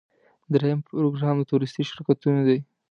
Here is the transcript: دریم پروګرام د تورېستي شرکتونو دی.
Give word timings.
دریم 0.53 0.79
پروګرام 0.87 1.35
د 1.39 1.43
تورېستي 1.51 1.83
شرکتونو 1.91 2.41
دی. 2.47 2.59